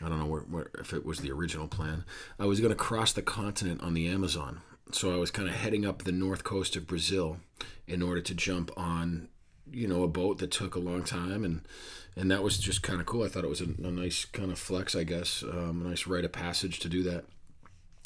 I 0.00 0.08
don't 0.08 0.18
know 0.18 0.26
where, 0.26 0.42
where 0.42 0.70
if 0.78 0.92
it 0.92 1.04
was 1.04 1.18
the 1.18 1.30
original 1.30 1.68
plan. 1.68 2.04
I 2.38 2.46
was 2.46 2.60
going 2.60 2.70
to 2.70 2.76
cross 2.76 3.12
the 3.12 3.22
continent 3.22 3.82
on 3.82 3.94
the 3.94 4.08
Amazon 4.08 4.62
so 4.90 5.14
I 5.14 5.16
was 5.16 5.30
kind 5.30 5.48
of 5.48 5.54
heading 5.54 5.86
up 5.86 6.02
the 6.02 6.12
north 6.12 6.44
coast 6.44 6.76
of 6.76 6.86
Brazil 6.86 7.38
in 7.86 8.02
order 8.02 8.20
to 8.20 8.34
jump 8.34 8.70
on, 8.76 9.28
you 9.70 9.86
know, 9.86 10.02
a 10.02 10.08
boat 10.08 10.38
that 10.38 10.50
took 10.50 10.74
a 10.74 10.80
long 10.80 11.04
time, 11.04 11.44
and 11.44 11.62
and 12.16 12.30
that 12.30 12.42
was 12.42 12.58
just 12.58 12.82
kind 12.82 13.00
of 13.00 13.06
cool. 13.06 13.22
I 13.22 13.28
thought 13.28 13.44
it 13.44 13.50
was 13.50 13.62
a, 13.62 13.68
a 13.82 13.90
nice 13.90 14.24
kind 14.24 14.52
of 14.52 14.58
flex, 14.58 14.94
I 14.94 15.04
guess, 15.04 15.42
um, 15.42 15.82
a 15.84 15.88
nice 15.88 16.06
rite 16.06 16.24
of 16.24 16.32
passage 16.32 16.78
to 16.80 16.88
do 16.88 17.02
that. 17.04 17.24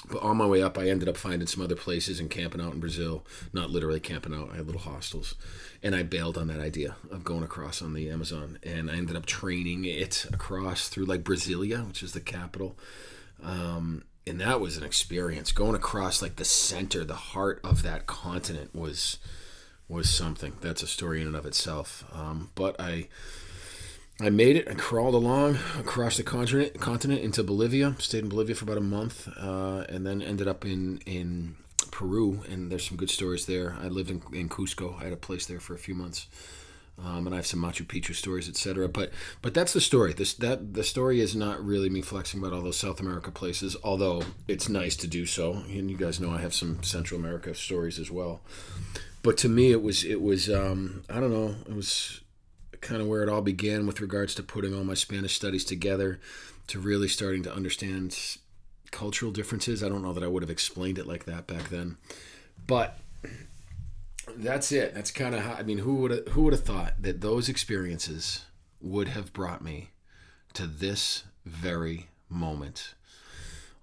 But 0.08 0.22
on 0.22 0.36
my 0.36 0.46
way 0.46 0.62
up, 0.62 0.78
I 0.78 0.88
ended 0.88 1.08
up 1.08 1.16
finding 1.16 1.48
some 1.48 1.64
other 1.64 1.74
places 1.74 2.20
and 2.20 2.30
camping 2.30 2.60
out 2.60 2.74
in 2.74 2.80
Brazil. 2.80 3.24
Not 3.52 3.70
literally 3.70 3.98
camping 3.98 4.34
out, 4.34 4.50
I 4.52 4.56
had 4.56 4.66
little 4.66 4.82
hostels. 4.82 5.34
And 5.82 5.96
I 5.96 6.04
bailed 6.04 6.38
on 6.38 6.46
that 6.48 6.60
idea 6.60 6.96
of 7.10 7.24
going 7.24 7.42
across 7.42 7.82
on 7.82 7.92
the 7.92 8.08
Amazon. 8.10 8.58
And 8.62 8.90
I 8.90 8.94
ended 8.94 9.16
up 9.16 9.26
training 9.26 9.84
it 9.84 10.26
across 10.32 10.88
through 10.88 11.06
like 11.06 11.24
Brasilia, 11.24 11.86
which 11.86 12.02
is 12.02 12.12
the 12.12 12.20
capital. 12.20 12.78
Um, 13.42 14.04
and 14.26 14.40
that 14.40 14.60
was 14.60 14.76
an 14.76 14.82
experience 14.82 15.52
going 15.52 15.74
across 15.74 16.20
like 16.20 16.36
the 16.36 16.44
center 16.44 17.04
the 17.04 17.14
heart 17.14 17.60
of 17.62 17.82
that 17.82 18.06
continent 18.06 18.74
was 18.74 19.18
was 19.88 20.10
something. 20.10 20.54
That's 20.60 20.82
a 20.82 20.86
story 20.86 21.20
in 21.20 21.28
and 21.28 21.36
of 21.36 21.46
itself. 21.46 22.04
Um, 22.12 22.50
but 22.54 22.74
I 22.80 23.08
I 24.20 24.30
made 24.30 24.56
it. 24.56 24.68
I 24.68 24.74
crawled 24.74 25.14
along 25.14 25.58
across 25.78 26.16
the 26.16 26.22
continent, 26.22 26.80
continent 26.80 27.20
into 27.20 27.42
Bolivia. 27.42 27.94
Stayed 27.98 28.24
in 28.24 28.28
Bolivia 28.30 28.54
for 28.54 28.64
about 28.64 28.78
a 28.78 28.80
month, 28.80 29.28
uh, 29.36 29.84
and 29.88 30.06
then 30.06 30.22
ended 30.22 30.48
up 30.48 30.64
in 30.64 30.98
in 31.06 31.56
Peru. 31.90 32.42
And 32.50 32.70
there's 32.72 32.86
some 32.88 32.96
good 32.96 33.10
stories 33.10 33.46
there. 33.46 33.76
I 33.80 33.88
lived 33.88 34.10
in, 34.10 34.22
in 34.32 34.48
Cusco. 34.48 34.98
I 35.00 35.04
had 35.04 35.12
a 35.12 35.16
place 35.18 35.46
there 35.46 35.60
for 35.60 35.74
a 35.74 35.78
few 35.78 35.94
months, 35.94 36.26
um, 37.02 37.26
and 37.26 37.34
I 37.34 37.36
have 37.36 37.46
some 37.46 37.60
Machu 37.60 37.86
Picchu 37.86 38.14
stories, 38.14 38.48
etc. 38.48 38.88
But 38.88 39.12
but 39.42 39.52
that's 39.52 39.72
the 39.72 39.80
story. 39.80 40.12
This 40.14 40.32
that 40.34 40.74
the 40.74 40.84
story 40.84 41.20
is 41.20 41.36
not 41.36 41.64
really 41.64 41.90
me 41.90 42.00
flexing 42.00 42.40
about 42.40 42.52
all 42.52 42.62
those 42.62 42.78
South 42.78 43.00
America 43.00 43.30
places, 43.30 43.76
although 43.84 44.22
it's 44.48 44.68
nice 44.68 44.96
to 44.96 45.06
do 45.06 45.26
so. 45.26 45.52
And 45.68 45.90
you 45.90 45.96
guys 45.96 46.20
know 46.20 46.30
I 46.30 46.40
have 46.40 46.54
some 46.54 46.82
Central 46.82 47.20
America 47.20 47.54
stories 47.54 47.98
as 47.98 48.10
well. 48.10 48.40
But 49.22 49.36
to 49.38 49.48
me, 49.48 49.72
it 49.72 49.82
was 49.82 50.04
it 50.04 50.22
was 50.22 50.48
um, 50.48 51.02
I 51.10 51.20
don't 51.20 51.32
know. 51.32 51.54
It 51.68 51.74
was 51.74 52.20
kind 52.80 53.02
of 53.02 53.08
where 53.08 53.22
it 53.22 53.28
all 53.28 53.42
began 53.42 53.86
with 53.86 54.00
regards 54.00 54.34
to 54.36 54.42
putting 54.42 54.74
all 54.74 54.84
my 54.84 54.94
Spanish 54.94 55.34
studies 55.34 55.64
together, 55.64 56.18
to 56.68 56.78
really 56.78 57.08
starting 57.08 57.42
to 57.42 57.52
understand 57.52 58.38
cultural 58.90 59.32
differences. 59.32 59.82
I 59.82 59.90
don't 59.90 60.02
know 60.02 60.14
that 60.14 60.22
I 60.22 60.28
would 60.28 60.42
have 60.42 60.50
explained 60.50 60.96
it 60.98 61.06
like 61.06 61.26
that 61.26 61.46
back 61.46 61.68
then, 61.68 61.98
but 62.66 62.98
that's 64.36 64.72
it. 64.72 64.94
That's 64.94 65.10
kind 65.10 65.34
of 65.34 65.42
how. 65.42 65.54
I 65.54 65.62
mean, 65.62 65.78
who 65.78 65.96
would 65.96 66.28
who 66.30 66.42
would 66.42 66.52
have 66.52 66.64
thought 66.64 66.94
that 67.00 67.20
those 67.20 67.48
experiences 67.48 68.44
would 68.80 69.08
have 69.08 69.32
brought 69.32 69.62
me 69.62 69.90
to 70.54 70.66
this 70.66 71.24
very 71.44 72.08
moment? 72.28 72.94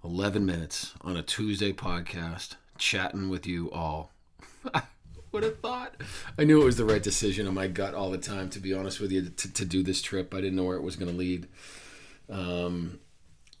Eleven 0.02 0.44
minutes 0.44 0.92
on 1.00 1.16
a 1.16 1.22
Tuesday 1.22 1.72
podcast, 1.72 2.56
chatting 2.78 3.28
with 3.28 3.46
you 3.46 3.70
all. 3.70 4.12
I 4.74 4.82
would 5.32 5.42
have 5.42 5.58
thought. 5.60 5.94
I 6.38 6.44
knew 6.44 6.60
it 6.60 6.64
was 6.64 6.76
the 6.76 6.84
right 6.84 7.02
decision 7.02 7.46
in 7.46 7.54
my 7.54 7.66
gut 7.66 7.94
all 7.94 8.10
the 8.10 8.18
time. 8.18 8.50
To 8.50 8.60
be 8.60 8.74
honest 8.74 9.00
with 9.00 9.12
you, 9.12 9.30
to, 9.30 9.52
to 9.52 9.64
do 9.64 9.82
this 9.82 10.02
trip, 10.02 10.34
I 10.34 10.38
didn't 10.38 10.56
know 10.56 10.64
where 10.64 10.76
it 10.76 10.82
was 10.82 10.96
going 10.96 11.10
to 11.10 11.16
lead. 11.16 11.48
Um, 12.30 13.00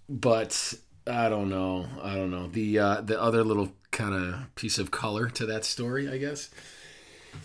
but 0.08 0.74
I 1.06 1.28
don't 1.28 1.48
know. 1.48 1.86
I 2.02 2.14
don't 2.14 2.30
know. 2.30 2.48
The 2.48 2.78
uh, 2.78 3.00
the 3.00 3.20
other 3.20 3.44
little 3.44 3.72
kind 3.90 4.14
of 4.14 4.54
piece 4.54 4.78
of 4.78 4.90
color 4.90 5.28
to 5.30 5.46
that 5.46 5.64
story, 5.64 6.08
I 6.08 6.18
guess, 6.18 6.50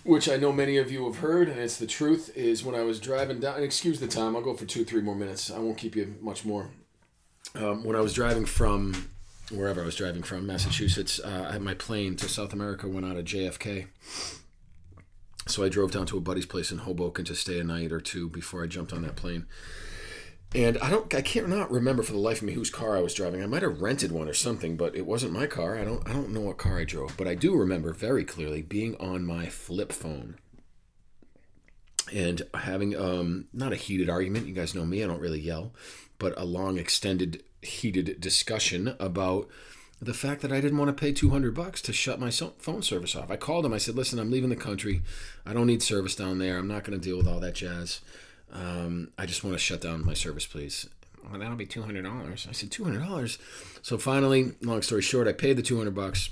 which 0.03 0.29
I 0.29 0.37
know 0.37 0.51
many 0.51 0.77
of 0.77 0.91
you 0.91 1.05
have 1.05 1.17
heard, 1.17 1.49
and 1.49 1.59
it's 1.59 1.77
the 1.77 1.87
truth, 1.87 2.35
is 2.35 2.63
when 2.63 2.75
I 2.75 2.81
was 2.81 2.99
driving 2.99 3.39
down. 3.39 3.61
excuse 3.63 3.99
the 3.99 4.07
time. 4.07 4.35
I'll 4.35 4.41
go 4.41 4.53
for 4.53 4.65
two, 4.65 4.85
three 4.85 5.01
more 5.01 5.15
minutes. 5.15 5.51
I 5.51 5.59
won't 5.59 5.77
keep 5.77 5.95
you 5.95 6.15
much 6.21 6.45
more. 6.45 6.69
Um, 7.55 7.83
when 7.83 7.95
I 7.95 8.01
was 8.01 8.13
driving 8.13 8.45
from 8.45 9.09
wherever 9.51 9.81
I 9.81 9.85
was 9.85 9.95
driving 9.95 10.23
from, 10.23 10.45
Massachusetts, 10.45 11.19
uh, 11.19 11.47
I 11.49 11.53
had 11.53 11.61
my 11.61 11.73
plane 11.73 12.15
to 12.17 12.29
South 12.29 12.53
America 12.53 12.87
went 12.87 13.05
out 13.05 13.17
of 13.17 13.25
JFK. 13.25 13.87
So 15.47 15.63
I 15.63 15.69
drove 15.69 15.91
down 15.91 16.05
to 16.07 16.17
a 16.17 16.21
buddy's 16.21 16.45
place 16.45 16.71
in 16.71 16.79
Hoboken 16.79 17.25
to 17.25 17.35
stay 17.35 17.59
a 17.59 17.63
night 17.63 17.91
or 17.91 17.99
two 17.99 18.29
before 18.29 18.63
I 18.63 18.67
jumped 18.67 18.93
on 18.93 19.01
that 19.01 19.15
plane. 19.15 19.47
And 20.55 20.79
I 20.79 20.89
don't, 20.89 21.13
I 21.13 21.21
can't 21.21 21.47
not 21.47 21.69
remember 21.69 22.01
for 22.01 22.13
the 22.13 22.17
life 22.17 22.37
of 22.37 22.47
me 22.47 22.53
whose 22.53 22.71
car 22.71 22.97
I 22.97 23.01
was 23.01 23.13
driving. 23.13 23.43
I 23.43 23.45
might 23.45 23.61
have 23.61 23.81
rented 23.81 24.11
one 24.11 24.27
or 24.27 24.33
something, 24.33 24.77
but 24.77 24.95
it 24.95 25.05
wasn't 25.05 25.33
my 25.33 25.45
car. 25.45 25.77
I 25.77 25.83
don't, 25.83 26.07
I 26.09 26.13
don't 26.13 26.33
know 26.33 26.41
what 26.41 26.57
car 26.57 26.79
I 26.79 26.85
drove, 26.85 27.15
but 27.17 27.27
I 27.27 27.35
do 27.35 27.55
remember 27.55 27.93
very 27.93 28.25
clearly 28.25 28.63
being 28.63 28.95
on 28.97 29.25
my 29.25 29.45
flip 29.45 29.91
phone 29.91 30.37
and 32.11 32.41
having 32.53 32.95
um, 32.95 33.45
not 33.53 33.73
a 33.73 33.77
heated 33.77 34.09
argument. 34.09 34.47
You 34.47 34.53
guys 34.53 34.75
know 34.75 34.85
me; 34.85 35.03
I 35.03 35.07
don't 35.07 35.21
really 35.21 35.39
yell, 35.39 35.73
but 36.17 36.33
a 36.37 36.45
long, 36.45 36.77
extended, 36.77 37.43
heated 37.61 38.19
discussion 38.19 38.95
about 38.99 39.47
the 40.01 40.13
fact 40.13 40.41
that 40.41 40.51
I 40.51 40.61
didn't 40.61 40.77
want 40.77 40.95
to 40.95 40.99
pay 40.99 41.11
200 41.11 41.53
bucks 41.53 41.81
to 41.83 41.93
shut 41.93 42.19
my 42.19 42.31
phone 42.31 42.81
service 42.81 43.15
off. 43.15 43.29
I 43.29 43.35
called 43.35 43.65
him. 43.65 43.73
I 43.73 43.77
said, 43.77 43.95
"Listen, 43.95 44.19
I'm 44.19 44.31
leaving 44.31 44.49
the 44.49 44.55
country. 44.55 45.01
I 45.45 45.53
don't 45.53 45.67
need 45.67 45.83
service 45.83 46.15
down 46.15 46.39
there. 46.39 46.57
I'm 46.57 46.67
not 46.67 46.83
going 46.83 46.99
to 46.99 47.03
deal 47.03 47.17
with 47.17 47.27
all 47.27 47.39
that 47.39 47.55
jazz." 47.55 48.01
Um, 48.51 49.11
I 49.17 49.25
just 49.25 49.43
want 49.43 49.55
to 49.55 49.59
shut 49.59 49.81
down 49.81 50.05
my 50.05 50.13
service, 50.13 50.45
please. 50.45 50.87
Well, 51.29 51.39
that'll 51.39 51.55
be 51.55 51.65
two 51.65 51.83
hundred 51.83 52.03
dollars. 52.03 52.47
I 52.49 52.53
said 52.53 52.71
two 52.71 52.83
hundred 52.83 53.05
dollars. 53.05 53.37
So 53.81 53.97
finally, 53.97 54.53
long 54.61 54.81
story 54.81 55.01
short, 55.01 55.27
I 55.27 55.33
paid 55.33 55.57
the 55.57 55.61
two 55.61 55.77
hundred 55.77 55.95
bucks. 55.95 56.29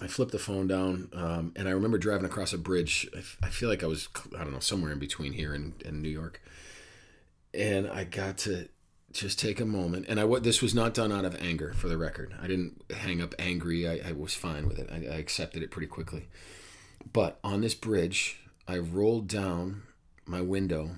I 0.00 0.06
flipped 0.06 0.32
the 0.32 0.38
phone 0.38 0.68
down, 0.68 1.08
um, 1.12 1.52
and 1.56 1.68
I 1.68 1.72
remember 1.72 1.98
driving 1.98 2.24
across 2.24 2.52
a 2.52 2.58
bridge. 2.58 3.08
I, 3.16 3.46
I, 3.46 3.50
feel 3.50 3.68
like 3.68 3.82
I 3.82 3.88
was, 3.88 4.08
I 4.36 4.44
don't 4.44 4.52
know, 4.52 4.60
somewhere 4.60 4.92
in 4.92 5.00
between 5.00 5.32
here 5.32 5.52
and, 5.52 5.74
and 5.84 6.00
New 6.00 6.08
York. 6.08 6.40
And 7.52 7.88
I 7.88 8.04
got 8.04 8.38
to 8.38 8.68
just 9.10 9.40
take 9.40 9.58
a 9.58 9.64
moment. 9.64 10.06
And 10.08 10.20
I 10.20 10.24
what 10.24 10.44
this 10.44 10.62
was 10.62 10.72
not 10.72 10.94
done 10.94 11.10
out 11.10 11.24
of 11.24 11.34
anger, 11.42 11.72
for 11.72 11.88
the 11.88 11.98
record. 11.98 12.32
I 12.40 12.46
didn't 12.46 12.80
hang 12.96 13.20
up 13.20 13.34
angry. 13.40 13.88
I, 13.88 14.10
I 14.10 14.12
was 14.12 14.34
fine 14.34 14.68
with 14.68 14.78
it. 14.78 14.88
I, 14.92 14.98
I 14.98 15.18
accepted 15.18 15.64
it 15.64 15.72
pretty 15.72 15.88
quickly. 15.88 16.28
But 17.12 17.40
on 17.42 17.60
this 17.60 17.74
bridge, 17.74 18.38
I 18.68 18.78
rolled 18.78 19.26
down 19.26 19.82
my 20.26 20.42
window 20.42 20.90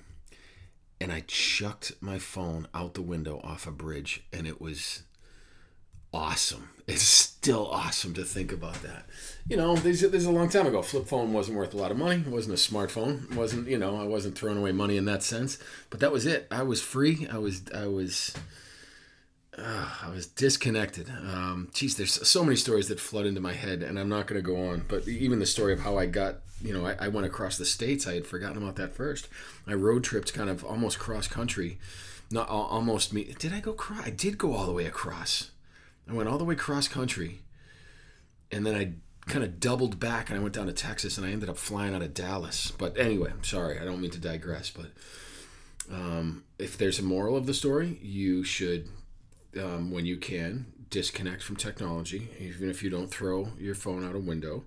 and 1.01 1.11
I 1.11 1.25
chucked 1.27 1.93
my 2.01 2.19
phone 2.19 2.69
out 2.75 2.95
the 2.95 3.03
window 3.03 3.41
off 3.43 3.67
a 3.67 3.71
bridge, 3.71 4.25
and 4.33 4.47
it 4.47 4.61
was 4.61 5.03
awesome. 6.13 6.71
It's 6.87 7.03
still 7.03 7.69
awesome 7.69 8.15
to 8.15 8.25
think 8.25 8.53
about 8.53 8.83
that. 8.83 9.07
You 9.49 9.57
know, 9.57 9.77
this, 9.77 10.01
this 10.01 10.13
is 10.13 10.27
a 10.27 10.31
long 10.31 10.49
time 10.49 10.67
ago. 10.67 10.83
Flip 10.83 11.07
phone 11.07 11.33
wasn't 11.33 11.57
worth 11.57 11.73
a 11.73 11.77
lot 11.77 11.91
of 11.91 11.97
money. 11.97 12.17
It 12.17 12.27
wasn't 12.27 12.59
a 12.59 12.73
smartphone. 12.73 13.31
It 13.31 13.37
wasn't 13.37 13.69
you 13.69 13.79
know 13.79 13.97
I 13.97 14.05
wasn't 14.05 14.37
throwing 14.37 14.59
away 14.59 14.73
money 14.73 14.97
in 14.97 15.05
that 15.07 15.23
sense. 15.23 15.59
But 15.89 16.01
that 16.01 16.13
was 16.13 16.27
it. 16.27 16.47
I 16.51 16.63
was 16.63 16.83
free. 16.83 17.27
I 17.31 17.39
was 17.39 17.63
I 17.75 17.87
was. 17.87 18.35
Uh, 19.59 19.89
I 20.03 20.09
was 20.09 20.27
disconnected. 20.27 21.11
Um, 21.11 21.71
geez, 21.75 21.97
there's 21.97 22.27
so 22.27 22.45
many 22.45 22.57
stories 22.57 22.89
that 22.89 23.01
flood 23.01 23.27
into 23.27 23.41
my 23.41 23.53
head, 23.53 23.83
and 23.83 23.99
I'm 23.99 24.09
not 24.09 24.27
going 24.27 24.41
to 24.43 24.47
go 24.47 24.69
on. 24.69 24.85
But 24.89 25.07
even 25.09 25.39
the 25.39 25.45
story 25.45 25.73
of 25.73 25.81
how 25.81 25.99
I 25.99 26.07
got 26.07 26.37
you 26.63 26.73
know, 26.73 26.87
I, 26.87 26.97
I, 27.01 27.09
went 27.09 27.27
across 27.27 27.57
the 27.57 27.65
states. 27.65 28.07
I 28.07 28.15
had 28.15 28.27
forgotten 28.27 28.63
about 28.63 28.77
that 28.77 28.95
first. 28.95 29.29
I 29.67 29.75
road 29.75 30.05
tripped 30.05 30.35
kind 30.35 30.51
of 30.51 30.65
almost 30.65 30.99
cross 30.99 31.27
country. 31.27 31.79
Not 32.31 32.49
almost 32.49 33.13
me. 33.13 33.35
Did 33.39 33.53
I 33.53 33.61
go 33.61 33.73
cross? 33.73 34.07
I 34.07 34.11
did 34.11 34.39
go 34.39 34.55
all 34.55 34.67
the 34.67 34.73
way 34.73 34.87
across. 34.87 35.51
I 36.09 36.13
went 36.13 36.29
all 36.29 36.39
the 36.39 36.45
way 36.45 36.55
cross 36.55 36.87
country, 36.87 37.41
and 38.53 38.65
then 38.65 38.75
I 38.75 38.93
kind 39.31 39.45
of 39.45 39.61
doubled 39.61 40.01
back 40.01 40.29
and 40.29 40.39
I 40.39 40.43
went 40.43 40.55
down 40.55 40.67
to 40.67 40.73
Texas 40.73 41.17
and 41.17 41.27
I 41.27 41.31
ended 41.31 41.49
up 41.49 41.57
flying 41.57 41.95
out 41.95 42.03
of 42.03 42.15
Dallas. 42.15 42.73
But 42.73 42.99
anyway, 42.99 43.31
I'm 43.31 43.45
sorry. 43.45 43.79
I 43.79 43.85
don't 43.85 44.01
mean 44.01 44.11
to 44.11 44.19
digress, 44.19 44.71
but 44.71 44.87
um, 45.93 46.45
if 46.59 46.77
there's 46.77 46.99
a 46.99 47.03
moral 47.03 47.37
of 47.37 47.47
the 47.47 47.55
story, 47.55 47.99
you 48.03 48.45
should, 48.45 48.89
um, 49.59 49.91
when 49.91 50.07
you 50.07 50.17
can, 50.17 50.67
disconnect 50.91 51.43
from 51.43 51.55
technology, 51.57 52.29
even 52.41 52.69
if 52.69 52.83
you 52.83 52.91
don't 52.91 53.11
throw 53.11 53.51
your 53.59 53.75
phone 53.75 54.05
out 54.05 54.17
a 54.17 54.19
window. 54.19 54.65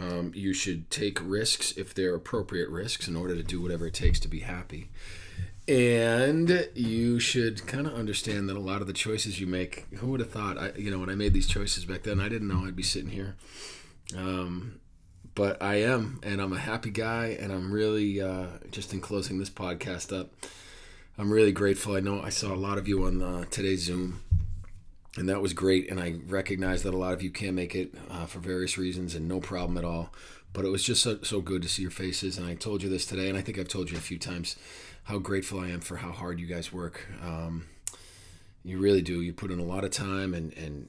Um, 0.00 0.32
you 0.34 0.52
should 0.52 0.90
take 0.90 1.18
risks 1.22 1.72
if 1.72 1.94
they're 1.94 2.14
appropriate 2.14 2.68
risks 2.68 3.06
in 3.06 3.14
order 3.14 3.36
to 3.36 3.42
do 3.42 3.62
whatever 3.62 3.86
it 3.86 3.94
takes 3.94 4.18
to 4.20 4.28
be 4.28 4.40
happy. 4.40 4.90
And 5.66 6.68
you 6.74 7.20
should 7.20 7.66
kind 7.66 7.86
of 7.86 7.94
understand 7.94 8.48
that 8.48 8.56
a 8.56 8.60
lot 8.60 8.80
of 8.80 8.86
the 8.86 8.92
choices 8.92 9.40
you 9.40 9.46
make, 9.46 9.86
who 9.98 10.08
would 10.08 10.20
have 10.20 10.30
thought, 10.30 10.58
I, 10.58 10.72
you 10.76 10.90
know, 10.90 10.98
when 10.98 11.08
I 11.08 11.14
made 11.14 11.32
these 11.32 11.46
choices 11.46 11.84
back 11.84 12.02
then, 12.02 12.20
I 12.20 12.28
didn't 12.28 12.48
know 12.48 12.66
I'd 12.66 12.76
be 12.76 12.82
sitting 12.82 13.10
here. 13.10 13.36
Um, 14.16 14.80
but 15.34 15.62
I 15.62 15.76
am, 15.76 16.20
and 16.22 16.40
I'm 16.40 16.52
a 16.52 16.58
happy 16.58 16.90
guy, 16.90 17.36
and 17.40 17.50
I'm 17.50 17.72
really, 17.72 18.20
uh, 18.20 18.46
just 18.70 18.92
in 18.92 19.00
closing 19.00 19.38
this 19.38 19.50
podcast 19.50 20.16
up, 20.16 20.32
I'm 21.16 21.32
really 21.32 21.52
grateful. 21.52 21.96
I 21.96 22.00
know 22.00 22.20
I 22.20 22.28
saw 22.28 22.52
a 22.52 22.56
lot 22.56 22.76
of 22.76 22.86
you 22.86 23.04
on 23.04 23.22
uh, 23.22 23.44
today's 23.50 23.84
Zoom 23.84 24.20
and 25.16 25.28
that 25.28 25.40
was 25.40 25.52
great. 25.52 25.90
And 25.90 26.00
I 26.00 26.16
recognize 26.26 26.82
that 26.82 26.94
a 26.94 26.96
lot 26.96 27.12
of 27.12 27.22
you 27.22 27.30
can't 27.30 27.54
make 27.54 27.74
it 27.74 27.94
uh, 28.10 28.26
for 28.26 28.40
various 28.40 28.76
reasons, 28.78 29.14
and 29.14 29.28
no 29.28 29.40
problem 29.40 29.78
at 29.78 29.84
all. 29.84 30.12
But 30.52 30.64
it 30.64 30.68
was 30.68 30.84
just 30.84 31.02
so, 31.02 31.18
so 31.22 31.40
good 31.40 31.62
to 31.62 31.68
see 31.68 31.82
your 31.82 31.90
faces. 31.90 32.38
And 32.38 32.46
I 32.46 32.54
told 32.54 32.82
you 32.82 32.88
this 32.88 33.06
today, 33.06 33.28
and 33.28 33.36
I 33.36 33.40
think 33.40 33.58
I've 33.58 33.68
told 33.68 33.90
you 33.90 33.96
a 33.96 34.00
few 34.00 34.18
times 34.18 34.56
how 35.04 35.18
grateful 35.18 35.60
I 35.60 35.68
am 35.68 35.80
for 35.80 35.96
how 35.96 36.12
hard 36.12 36.40
you 36.40 36.46
guys 36.46 36.72
work. 36.72 37.06
Um, 37.22 37.66
you 38.64 38.78
really 38.78 39.02
do. 39.02 39.20
You 39.20 39.32
put 39.32 39.50
in 39.50 39.58
a 39.58 39.64
lot 39.64 39.84
of 39.84 39.90
time, 39.90 40.32
and, 40.32 40.52
and 40.54 40.88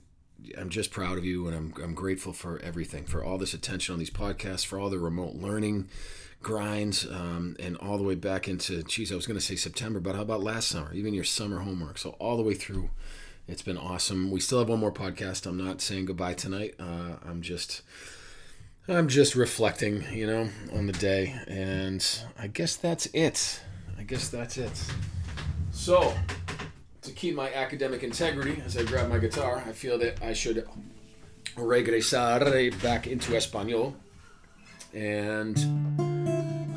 I'm 0.57 0.69
just 0.69 0.91
proud 0.91 1.17
of 1.17 1.25
you, 1.25 1.47
and 1.47 1.55
I'm, 1.55 1.73
I'm 1.83 1.93
grateful 1.93 2.31
for 2.31 2.59
everything, 2.59 3.05
for 3.05 3.23
all 3.23 3.37
this 3.37 3.53
attention 3.53 3.93
on 3.93 3.99
these 3.99 4.11
podcasts, 4.11 4.65
for 4.65 4.79
all 4.79 4.89
the 4.89 4.99
remote 4.99 5.35
learning 5.35 5.89
grinds, 6.41 7.05
um, 7.05 7.55
and 7.59 7.75
all 7.77 7.97
the 7.97 8.03
way 8.03 8.15
back 8.15 8.47
into, 8.47 8.83
geez, 8.83 9.11
I 9.11 9.15
was 9.15 9.25
going 9.25 9.39
to 9.39 9.45
say 9.45 9.55
September, 9.55 9.99
but 9.99 10.15
how 10.15 10.21
about 10.21 10.41
last 10.43 10.67
summer, 10.67 10.93
even 10.93 11.13
your 11.13 11.23
summer 11.23 11.59
homework? 11.59 11.97
So 11.97 12.11
all 12.11 12.37
the 12.37 12.43
way 12.43 12.53
through 12.53 12.91
it's 13.47 13.61
been 13.61 13.77
awesome. 13.77 14.31
We 14.31 14.39
still 14.39 14.59
have 14.59 14.69
one 14.69 14.79
more 14.79 14.91
podcast. 14.91 15.45
I'm 15.45 15.57
not 15.57 15.81
saying 15.81 16.05
goodbye 16.05 16.33
tonight. 16.33 16.75
Uh, 16.79 17.17
I'm 17.25 17.41
just 17.41 17.81
I'm 18.87 19.07
just 19.07 19.35
reflecting, 19.35 20.03
you 20.13 20.27
know, 20.27 20.49
on 20.73 20.87
the 20.87 20.93
day, 20.93 21.35
and 21.47 22.05
I 22.37 22.47
guess 22.47 22.75
that's 22.75 23.07
it. 23.07 23.61
I 23.97 24.03
guess 24.03 24.29
that's 24.29 24.57
it. 24.57 24.79
So, 25.71 26.13
to 27.01 27.11
keep 27.11 27.35
my 27.35 27.51
academic 27.53 28.03
integrity 28.03 28.61
as 28.65 28.77
I 28.77 28.83
grab 28.83 29.09
my 29.09 29.17
guitar, 29.17 29.63
I 29.65 29.71
feel 29.71 29.97
that 29.99 30.21
I 30.21 30.33
should 30.33 30.67
regresar 31.55 32.81
back 32.81 33.07
into 33.07 33.35
Espanol, 33.35 33.95
and 34.93 35.57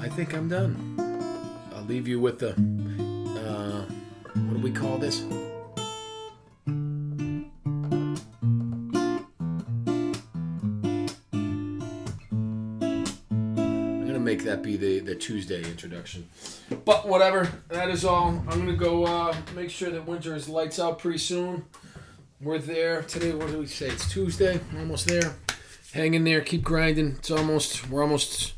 I 0.00 0.08
think 0.08 0.34
I'm 0.34 0.48
done. 0.48 0.94
I'll 1.74 1.84
leave 1.84 2.08
you 2.08 2.20
with 2.20 2.38
the 2.38 2.50
uh, 3.38 3.82
what 4.34 4.54
do 4.54 4.60
we 4.62 4.70
call 4.70 4.98
this? 4.98 5.22
That 14.58 14.66
be 14.66 14.76
the 14.76 15.00
the 15.00 15.14
Tuesday 15.14 15.62
introduction. 15.64 16.28
But 16.84 17.06
whatever, 17.06 17.48
that 17.68 17.90
is 17.90 18.04
all. 18.04 18.28
I'm 18.48 18.58
gonna 18.58 18.74
go 18.74 19.04
uh, 19.04 19.36
make 19.54 19.70
sure 19.70 19.90
that 19.90 20.06
winter 20.06 20.34
is 20.34 20.48
lights 20.48 20.78
out 20.78 20.98
pretty 20.98 21.18
soon. 21.18 21.64
We're 22.40 22.58
there 22.58 23.02
today. 23.02 23.32
What 23.32 23.48
do 23.48 23.58
we 23.58 23.66
say? 23.66 23.88
It's 23.88 24.10
Tuesday. 24.10 24.60
We're 24.72 24.80
almost 24.80 25.06
there. 25.06 25.36
Hang 25.92 26.14
in 26.14 26.24
there. 26.24 26.40
Keep 26.40 26.62
grinding. 26.62 27.16
It's 27.18 27.30
almost. 27.30 27.88
We're 27.88 28.02
almost. 28.02 28.54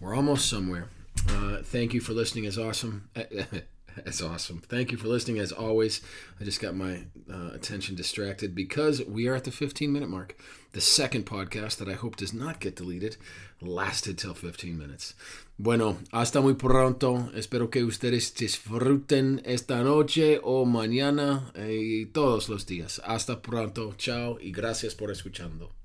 We're 0.00 0.14
almost 0.14 0.48
somewhere. 0.48 0.88
Uh, 1.28 1.58
thank 1.62 1.94
you 1.94 2.00
for 2.00 2.12
listening. 2.12 2.46
As 2.46 2.58
awesome. 2.58 3.08
That's 3.96 4.22
awesome. 4.22 4.62
Thank 4.68 4.90
you 4.90 4.98
for 4.98 5.08
listening. 5.08 5.38
As 5.38 5.52
always, 5.52 6.00
I 6.40 6.44
just 6.44 6.60
got 6.60 6.74
my 6.74 7.04
uh, 7.30 7.50
attention 7.52 7.94
distracted 7.94 8.54
because 8.54 9.02
we 9.04 9.28
are 9.28 9.34
at 9.34 9.44
the 9.44 9.50
15 9.50 9.92
minute 9.92 10.08
mark. 10.08 10.36
The 10.72 10.80
second 10.80 11.26
podcast 11.26 11.76
that 11.78 11.88
I 11.88 11.94
hope 11.94 12.16
does 12.16 12.32
not 12.32 12.60
get 12.60 12.76
deleted 12.76 13.16
lasted 13.60 14.18
till 14.18 14.34
15 14.34 14.76
minutes. 14.78 15.14
Bueno, 15.58 15.98
hasta 16.12 16.40
muy 16.40 16.54
pronto. 16.54 17.30
Espero 17.34 17.70
que 17.70 17.84
ustedes 17.84 18.34
disfruten 18.34 19.42
esta 19.44 19.82
noche 19.82 20.40
o 20.42 20.64
mañana 20.64 21.52
y 21.54 22.06
todos 22.06 22.48
los 22.48 22.66
días. 22.66 23.00
Hasta 23.04 23.42
pronto. 23.42 23.94
Chao 23.96 24.38
y 24.40 24.50
gracias 24.50 24.94
por 24.94 25.10
escuchando. 25.10 25.81